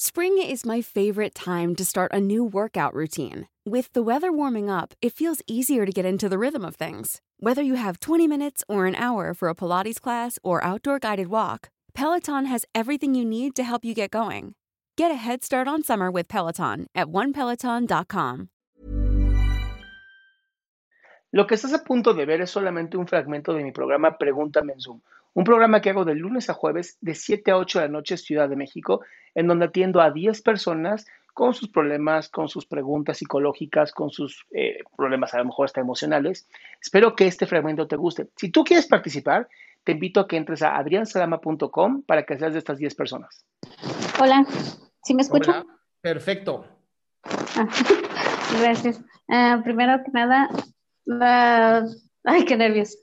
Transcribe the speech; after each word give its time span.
Spring 0.00 0.38
is 0.38 0.64
my 0.64 0.80
favorite 0.80 1.34
time 1.34 1.74
to 1.74 1.84
start 1.84 2.12
a 2.14 2.20
new 2.20 2.44
workout 2.44 2.94
routine. 2.94 3.48
With 3.66 3.92
the 3.94 4.00
weather 4.00 4.30
warming 4.30 4.70
up, 4.70 4.94
it 5.02 5.12
feels 5.12 5.42
easier 5.48 5.84
to 5.84 5.90
get 5.90 6.04
into 6.04 6.28
the 6.28 6.38
rhythm 6.38 6.64
of 6.64 6.76
things. 6.76 7.20
Whether 7.40 7.62
you 7.62 7.74
have 7.74 7.98
20 7.98 8.28
minutes 8.28 8.62
or 8.68 8.86
an 8.86 8.94
hour 8.94 9.34
for 9.34 9.48
a 9.48 9.56
Pilates 9.56 10.00
class 10.00 10.38
or 10.44 10.62
outdoor 10.62 11.00
guided 11.00 11.30
walk, 11.30 11.70
Peloton 11.94 12.44
has 12.44 12.64
everything 12.76 13.16
you 13.16 13.24
need 13.24 13.56
to 13.56 13.64
help 13.64 13.84
you 13.84 13.92
get 13.92 14.12
going. 14.12 14.54
Get 14.96 15.10
a 15.10 15.16
head 15.16 15.42
start 15.42 15.66
on 15.66 15.82
summer 15.82 16.12
with 16.12 16.28
Peloton 16.28 16.86
at 16.94 17.08
onepeloton.com. 17.08 18.50
Lo 21.32 21.46
que 21.48 21.56
estás 21.56 21.74
a 21.74 21.82
punto 21.82 22.14
de 22.14 22.24
ver 22.24 22.40
es 22.40 22.52
solamente 22.52 22.96
un 22.96 23.08
fragmento 23.08 23.52
de 23.52 23.64
mi 23.64 23.72
programa 23.72 24.16
Pregúntame 24.16 24.74
en 24.74 24.80
Zoom, 24.80 25.00
un 25.34 25.44
programa 25.44 25.80
que 25.80 25.90
hago 25.90 26.04
de 26.04 26.14
lunes 26.14 26.50
a 26.50 26.54
jueves 26.54 26.98
de 27.00 27.14
7 27.14 27.50
a 27.50 27.56
8 27.58 27.78
de 27.78 27.84
la 27.86 27.92
noche 27.92 28.16
Ciudad 28.16 28.48
de 28.48 28.56
México, 28.56 29.02
en 29.34 29.46
donde 29.46 29.66
atiendo 29.66 30.00
a 30.00 30.10
10 30.10 30.42
personas 30.42 31.06
con 31.38 31.54
sus 31.54 31.68
problemas, 31.68 32.28
con 32.28 32.48
sus 32.48 32.66
preguntas 32.66 33.18
psicológicas, 33.18 33.92
con 33.92 34.10
sus 34.10 34.44
eh, 34.50 34.78
problemas 34.96 35.34
a 35.34 35.38
lo 35.38 35.44
mejor 35.44 35.66
hasta 35.66 35.80
emocionales. 35.80 36.48
Espero 36.80 37.14
que 37.14 37.28
este 37.28 37.46
fragmento 37.46 37.86
te 37.86 37.94
guste. 37.94 38.26
Si 38.36 38.50
tú 38.50 38.64
quieres 38.64 38.88
participar, 38.88 39.48
te 39.84 39.92
invito 39.92 40.18
a 40.18 40.26
que 40.26 40.36
entres 40.36 40.62
a 40.62 40.76
adriansalama.com 40.76 42.02
para 42.02 42.24
que 42.24 42.36
seas 42.36 42.54
de 42.54 42.58
estas 42.58 42.78
10 42.78 42.94
personas. 42.96 43.46
Hola, 44.20 44.44
¿sí 45.04 45.14
me 45.14 45.22
escucho? 45.22 45.52
Hola. 45.52 45.66
Perfecto. 46.00 46.66
Ah, 47.24 47.68
gracias. 48.60 49.00
Ah, 49.28 49.60
primero 49.62 50.02
que 50.04 50.10
nada, 50.10 50.48
ah, 51.20 51.84
ay, 52.24 52.44
qué 52.44 52.56
nervios. 52.56 52.98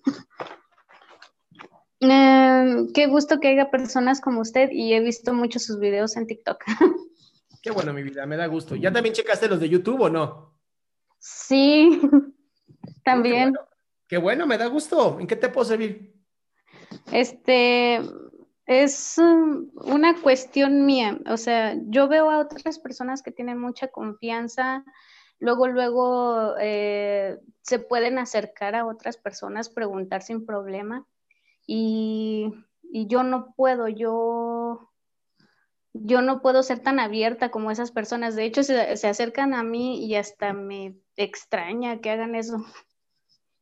Eh, 2.02 2.88
qué 2.94 3.08
gusto 3.08 3.40
que 3.40 3.50
haya 3.50 3.72
personas 3.72 4.22
como 4.22 4.42
usted 4.42 4.70
y 4.72 4.94
he 4.94 5.00
visto 5.00 5.34
muchos 5.34 5.64
sus 5.64 5.80
videos 5.80 6.18
en 6.18 6.28
TikTok. 6.28 6.64
Qué 7.62 7.72
bueno, 7.72 7.94
mi 7.94 8.04
vida, 8.04 8.28
me 8.28 8.38
da 8.38 8.46
gusto. 8.46 8.76
¿Ya 8.76 8.92
también 8.92 9.16
checaste 9.16 9.48
los 9.48 9.60
de 9.60 9.68
YouTube 9.68 10.02
o 10.02 10.10
no? 10.10 10.54
Sí, 11.18 12.00
también. 13.04 13.54
Qué 13.54 13.58
bueno, 13.58 13.70
qué 14.08 14.18
bueno, 14.18 14.46
me 14.46 14.58
da 14.60 14.68
gusto. 14.68 15.20
¿En 15.20 15.26
qué 15.26 15.36
te 15.36 15.50
puedo 15.50 15.66
servir? 15.66 16.14
Este 17.12 18.02
es 18.68 19.18
um, 19.18 19.72
una 19.76 20.22
cuestión 20.22 20.86
mía. 20.86 21.20
O 21.28 21.38
sea, 21.38 21.76
yo 21.88 22.08
veo 22.08 22.30
a 22.30 22.40
otras 22.40 22.78
personas 22.78 23.24
que 23.24 23.32
tienen 23.32 23.60
mucha 23.60 23.88
confianza, 23.88 24.84
luego, 25.40 25.68
luego 25.68 26.56
eh, 26.60 27.40
se 27.62 27.80
pueden 27.80 28.18
acercar 28.18 28.76
a 28.76 28.86
otras 28.86 29.18
personas, 29.18 29.70
preguntar 29.70 30.22
sin 30.22 30.46
problema. 30.46 31.06
Y, 31.68 32.54
y 32.84 33.08
yo 33.08 33.24
no 33.24 33.54
puedo, 33.56 33.88
yo, 33.88 34.92
yo 35.94 36.22
no 36.22 36.42
puedo 36.42 36.64
ser 36.64 36.80
tan 36.80 37.00
abierta 37.00 37.52
como 37.52 37.72
esas 37.72 37.92
personas. 37.92 38.36
De 38.36 38.46
hecho, 38.46 38.64
se, 38.64 38.98
se 38.98 39.08
acercan 39.08 39.54
a 39.54 39.64
mí 39.64 40.06
y 40.06 40.16
hasta 40.16 40.54
me 40.54 40.96
extraña 41.16 42.00
que 42.00 42.10
hagan 42.12 42.36
eso. 42.36 42.66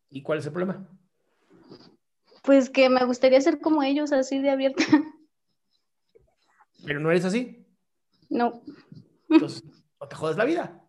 ¿Y 0.09 0.21
cuál 0.21 0.39
es 0.39 0.45
el 0.45 0.51
problema? 0.51 0.87
Pues 2.43 2.69
que 2.69 2.89
me 2.89 3.05
gustaría 3.05 3.39
ser 3.39 3.59
como 3.59 3.83
ellos, 3.83 4.11
así 4.11 4.39
de 4.39 4.49
abierta. 4.49 4.83
¿Pero 6.85 6.99
no 6.99 7.09
eres 7.09 7.25
así? 7.25 7.65
No. 8.29 8.61
Entonces, 9.29 9.63
no 9.99 10.07
te 10.07 10.15
jodas 10.15 10.37
la 10.37 10.45
vida. 10.45 10.81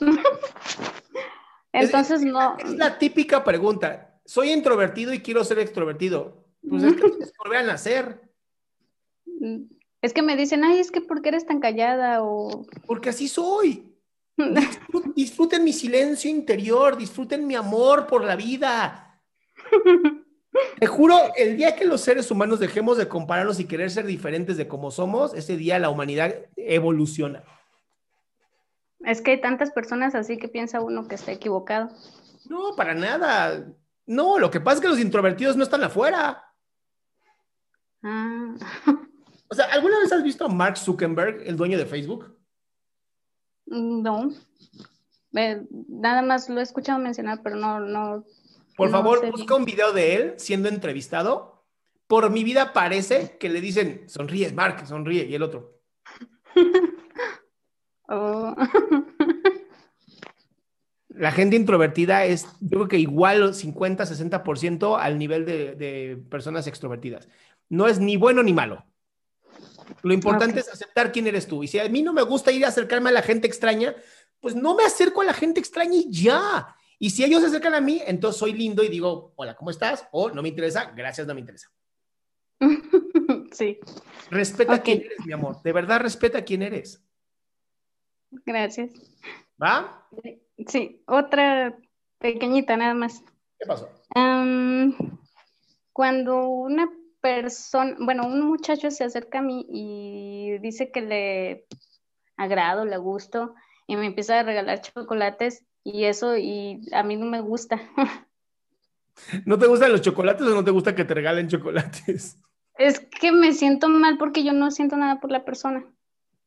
Entonces 1.72 2.22
es, 2.22 2.26
no. 2.26 2.56
Es 2.58 2.76
la 2.76 2.98
típica 2.98 3.44
pregunta. 3.44 4.13
Soy 4.24 4.50
introvertido 4.50 5.12
y 5.12 5.20
quiero 5.20 5.44
ser 5.44 5.58
extrovertido. 5.58 6.44
Pues 6.68 6.82
es 6.82 6.94
que 6.94 7.00
que 7.18 7.26
volver 7.42 7.58
a 7.58 7.62
nacer. 7.62 8.20
Es 10.00 10.12
que 10.12 10.22
me 10.22 10.36
dicen, 10.36 10.64
ay, 10.64 10.78
es 10.78 10.90
que 10.90 11.00
¿por 11.00 11.22
qué 11.22 11.30
eres 11.30 11.46
tan 11.46 11.60
callada? 11.60 12.22
O... 12.22 12.66
Porque 12.86 13.10
así 13.10 13.28
soy. 13.28 13.90
Disfruten 15.14 15.64
mi 15.64 15.72
silencio 15.72 16.30
interior, 16.30 16.96
disfruten 16.96 17.46
mi 17.46 17.54
amor 17.54 18.06
por 18.06 18.24
la 18.24 18.36
vida. 18.36 19.22
Te 20.78 20.86
juro, 20.86 21.16
el 21.36 21.56
día 21.56 21.74
que 21.76 21.84
los 21.84 22.00
seres 22.00 22.30
humanos 22.30 22.60
dejemos 22.60 22.96
de 22.96 23.08
compararnos 23.08 23.58
y 23.60 23.64
querer 23.64 23.90
ser 23.90 24.06
diferentes 24.06 24.56
de 24.56 24.68
como 24.68 24.90
somos, 24.90 25.34
ese 25.34 25.56
día 25.56 25.78
la 25.78 25.90
humanidad 25.90 26.34
evoluciona. 26.56 27.44
Es 29.00 29.20
que 29.20 29.32
hay 29.32 29.40
tantas 29.40 29.70
personas 29.70 30.14
así 30.14 30.38
que 30.38 30.48
piensa 30.48 30.80
uno 30.80 31.08
que 31.08 31.14
está 31.14 31.32
equivocado. 31.32 31.90
No, 32.48 32.74
para 32.76 32.94
nada. 32.94 33.66
No, 34.06 34.38
lo 34.38 34.50
que 34.50 34.60
pasa 34.60 34.76
es 34.76 34.80
que 34.82 34.88
los 34.88 35.00
introvertidos 35.00 35.56
no 35.56 35.62
están 35.62 35.82
afuera. 35.84 36.44
Ah. 38.02 38.54
O 39.46 39.54
sea, 39.54 39.66
¿alguna 39.66 40.00
vez 40.00 40.10
has 40.10 40.24
visto 40.24 40.44
a 40.46 40.48
Mark 40.48 40.76
Zuckerberg, 40.76 41.42
el 41.46 41.56
dueño 41.56 41.78
de 41.78 41.86
Facebook? 41.86 42.36
No. 43.66 44.32
Eh, 45.36 45.62
nada 45.88 46.22
más 46.22 46.48
lo 46.48 46.58
he 46.58 46.62
escuchado 46.62 46.98
mencionar, 46.98 47.40
pero 47.42 47.54
no, 47.54 47.78
no. 47.78 48.24
Por 48.76 48.90
no 48.90 48.96
favor, 48.96 49.20
sé 49.20 49.30
busca 49.30 49.54
un 49.54 49.64
video 49.64 49.92
de 49.92 50.16
él 50.16 50.34
siendo 50.38 50.68
entrevistado. 50.68 51.62
Por 52.08 52.30
mi 52.30 52.42
vida 52.42 52.72
parece 52.72 53.36
que 53.38 53.48
le 53.48 53.60
dicen, 53.60 54.08
sonríe, 54.08 54.52
Mark, 54.52 54.84
sonríe, 54.88 55.24
y 55.26 55.34
el 55.34 55.42
otro. 55.42 55.78
Oh. 58.06 58.54
La 61.14 61.32
gente 61.32 61.56
introvertida 61.56 62.24
es, 62.24 62.46
yo 62.60 62.78
creo 62.78 62.88
que 62.88 62.98
igual 62.98 63.54
50, 63.54 64.04
60% 64.04 64.98
al 65.00 65.18
nivel 65.18 65.44
de, 65.46 65.74
de, 65.74 66.16
personas 66.28 66.66
extrovertidas. 66.66 67.28
No 67.68 67.86
es 67.86 68.00
ni 68.00 68.16
bueno 68.16 68.42
ni 68.42 68.52
malo. 68.52 68.84
Lo 70.02 70.12
importante 70.12 70.60
okay. 70.60 70.60
es 70.60 70.68
aceptar 70.68 71.12
quién 71.12 71.26
eres 71.26 71.46
tú. 71.46 71.62
Y 71.62 71.68
si 71.68 71.78
a 71.78 71.88
mí 71.88 72.02
no 72.02 72.12
me 72.12 72.22
gusta 72.22 72.50
ir 72.50 72.64
a 72.64 72.68
acercarme 72.68 73.10
a 73.10 73.12
la 73.12 73.22
gente 73.22 73.46
extraña, 73.46 73.94
pues 74.40 74.54
no 74.54 74.74
me 74.74 74.84
acerco 74.84 75.22
a 75.22 75.24
la 75.24 75.34
gente 75.34 75.60
extraña 75.60 75.94
y 75.94 76.10
ya. 76.10 76.76
Y 76.98 77.10
si 77.10 77.24
ellos 77.24 77.40
se 77.42 77.48
acercan 77.48 77.74
a 77.74 77.80
mí, 77.80 78.00
entonces 78.06 78.38
soy 78.38 78.52
lindo 78.52 78.82
y 78.82 78.88
digo, 78.88 79.32
hola, 79.36 79.54
¿cómo 79.54 79.70
estás? 79.70 80.06
O 80.12 80.30
no 80.30 80.42
me 80.42 80.48
interesa, 80.48 80.92
gracias, 80.96 81.26
no 81.26 81.34
me 81.34 81.40
interesa. 81.40 81.70
Sí. 83.52 83.78
Respeta 84.30 84.74
okay. 84.74 84.98
quién 84.98 85.06
eres, 85.06 85.26
mi 85.26 85.32
amor. 85.32 85.62
De 85.62 85.72
verdad, 85.72 86.00
respeta 86.00 86.44
quién 86.44 86.62
eres. 86.62 87.00
Gracias. 88.44 88.90
¿Va? 89.64 90.06
Sí, 90.66 91.02
otra 91.06 91.74
pequeñita 92.18 92.76
nada 92.76 92.94
más. 92.94 93.24
¿Qué 93.58 93.66
pasó? 93.66 93.88
Um, 94.14 94.92
cuando 95.92 96.46
una 96.48 96.90
persona, 97.20 97.96
bueno, 97.98 98.26
un 98.26 98.42
muchacho 98.42 98.90
se 98.90 99.04
acerca 99.04 99.38
a 99.38 99.42
mí 99.42 99.64
y 99.70 100.58
dice 100.58 100.90
que 100.90 101.00
le 101.00 101.66
agrado, 102.36 102.84
le 102.84 102.98
gusto, 102.98 103.54
y 103.86 103.96
me 103.96 104.06
empieza 104.06 104.40
a 104.40 104.42
regalar 104.42 104.82
chocolates 104.82 105.64
y 105.82 106.04
eso, 106.04 106.36
y 106.36 106.80
a 106.92 107.02
mí 107.02 107.16
no 107.16 107.26
me 107.26 107.40
gusta. 107.40 107.80
¿No 109.46 109.58
te 109.58 109.66
gustan 109.66 109.92
los 109.92 110.02
chocolates 110.02 110.46
o 110.46 110.54
no 110.54 110.64
te 110.64 110.72
gusta 110.72 110.94
que 110.94 111.04
te 111.04 111.14
regalen 111.14 111.48
chocolates? 111.48 112.38
Es 112.76 113.00
que 113.00 113.32
me 113.32 113.52
siento 113.52 113.88
mal 113.88 114.18
porque 114.18 114.44
yo 114.44 114.52
no 114.52 114.70
siento 114.70 114.96
nada 114.96 115.20
por 115.20 115.30
la 115.30 115.44
persona. 115.44 115.86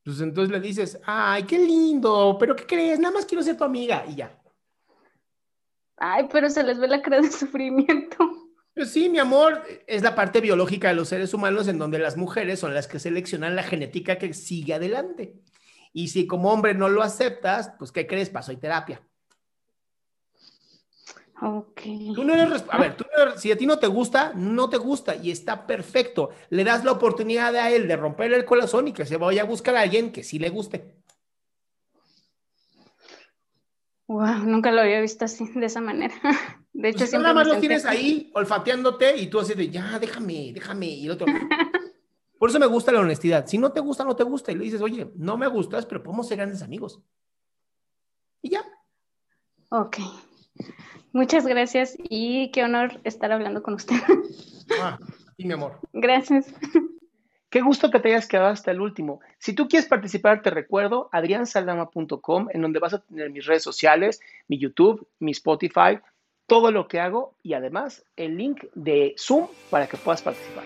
Pues 0.08 0.22
entonces 0.22 0.54
le 0.54 0.62
dices, 0.62 1.02
ay, 1.06 1.44
qué 1.44 1.60
lindo, 1.60 2.38
pero 2.40 2.56
¿qué 2.56 2.66
crees? 2.66 2.98
Nada 2.98 3.14
más 3.14 3.26
quiero 3.26 3.44
ser 3.44 3.58
tu 3.58 3.66
amiga 3.66 4.06
y 4.08 4.16
ya. 4.16 4.42
Ay, 5.98 6.30
pero 6.32 6.50
se 6.50 6.64
les 6.64 6.80
ve 6.80 6.88
la 6.88 7.02
cara 7.02 7.20
de 7.20 7.30
sufrimiento. 7.30 8.18
Pues 8.74 8.90
sí, 8.94 9.10
mi 9.10 9.20
amor, 9.20 9.62
es 9.86 10.04
la 10.04 10.16
parte 10.16 10.40
biológica 10.40 10.88
de 10.88 10.94
los 10.94 11.10
seres 11.10 11.34
humanos 11.34 11.68
en 11.68 11.78
donde 11.78 12.00
las 12.00 12.16
mujeres 12.16 12.62
son 12.62 12.74
las 12.74 12.88
que 12.88 13.00
seleccionan 13.00 13.58
la 13.58 13.64
genética 13.64 14.18
que 14.18 14.34
sigue 14.34 14.76
adelante. 14.76 15.42
Y 15.92 16.08
si 16.08 16.26
como 16.26 16.54
hombre 16.54 16.74
no 16.74 16.88
lo 16.88 17.04
aceptas, 17.04 17.74
pues 17.78 17.92
¿qué 17.92 18.08
crees? 18.08 18.30
Paso 18.30 18.54
y 18.54 18.56
terapia. 18.56 19.02
Ok. 21.42 21.82
Tú 22.16 22.24
no 22.24 22.34
eres, 22.34 22.64
a 22.70 22.78
ver, 22.78 22.96
tú 22.96 23.04
si 23.38 23.52
a 23.52 23.58
ti 23.58 23.66
no 23.66 23.80
te 23.80 23.88
gusta, 23.88 24.34
no 24.36 24.70
te 24.70 24.78
gusta 24.78 25.16
y 25.16 25.32
está 25.32 25.66
perfecto. 25.68 26.30
Le 26.50 26.64
das 26.64 26.84
la 26.84 26.92
oportunidad 26.92 27.56
a 27.56 27.72
él 27.72 27.88
de 27.88 27.96
romper 27.96 28.34
el 28.34 28.46
corazón 28.46 28.88
y 28.88 28.94
que 28.94 29.06
se 29.06 29.18
vaya 29.18 29.44
a 29.44 29.46
buscar 29.46 29.76
a 29.76 29.82
alguien 29.82 30.12
que 30.12 30.24
sí 30.24 30.40
le 30.40 30.50
guste. 30.50 30.96
Wow, 34.08 34.46
nunca 34.46 34.72
lo 34.72 34.82
había 34.82 35.02
visto 35.02 35.26
así, 35.26 35.50
de 35.54 35.66
esa 35.66 35.82
manera. 35.82 36.16
De 36.74 36.90
hecho, 36.90 37.00
pues 37.00 37.14
nada 37.14 37.34
más 37.34 37.48
lo 37.48 37.60
tienes 37.60 37.86
ahí 37.86 38.32
olfateándote 38.36 39.18
y 39.18 39.28
tú 39.28 39.40
así 39.40 39.56
de, 39.56 39.68
ya, 39.68 39.98
déjame, 39.98 40.52
déjame. 40.54 40.86
Y 40.86 41.06
el 41.06 41.12
otro, 41.12 41.26
por 42.38 42.50
eso 42.52 42.60
me 42.60 42.68
gusta 42.68 42.92
la 42.92 43.00
honestidad. 43.00 43.48
Si 43.48 43.58
no 43.58 43.72
te 43.72 43.80
gusta, 43.80 44.04
no 44.04 44.16
te 44.16 44.24
gusta. 44.24 44.52
Y 44.52 44.56
le 44.56 44.66
dices, 44.66 44.82
oye, 44.82 45.12
no 45.16 45.38
me 45.38 45.48
gustas, 45.48 45.88
pero 45.88 46.04
podemos 46.04 46.28
ser 46.28 46.38
grandes 46.38 46.62
amigos. 46.62 47.02
Y 48.44 48.50
ya. 48.50 48.64
Ok. 49.70 49.98
Muchas 51.14 51.48
gracias 51.48 51.96
y 51.98 52.52
qué 52.52 52.64
honor 52.64 53.00
estar 53.04 53.32
hablando 53.32 53.64
con 53.64 53.76
usted. 53.76 53.96
Ah, 54.82 55.00
y 55.38 55.46
mi 55.46 55.54
amor. 55.54 55.80
Gracias. 55.94 56.54
Qué 57.50 57.62
gusto 57.62 57.90
que 57.90 58.00
te 58.00 58.10
hayas 58.10 58.28
quedado 58.28 58.50
hasta 58.50 58.72
el 58.72 58.82
último. 58.82 59.22
Si 59.40 59.54
tú 59.54 59.70
quieres 59.70 59.88
participar, 59.88 60.42
te 60.42 60.50
recuerdo 60.50 61.10
adriansaldama.com, 61.14 62.50
en 62.54 62.62
donde 62.62 62.80
vas 62.80 62.94
a 62.94 63.00
tener 63.00 63.30
mis 63.30 63.46
redes 63.46 63.64
sociales, 63.64 64.20
mi 64.50 64.60
YouTube, 64.60 65.08
mi 65.20 65.32
Spotify, 65.32 66.00
todo 66.46 66.72
lo 66.72 66.88
que 66.88 67.00
hago 67.00 67.36
y 67.44 67.54
además 67.54 68.04
el 68.18 68.38
link 68.38 68.66
de 68.76 69.16
Zoom 69.18 69.48
para 69.70 69.88
que 69.88 69.98
puedas 69.98 70.22
participar. 70.22 70.66